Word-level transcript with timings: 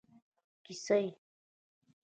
کیسۍ 0.63 1.03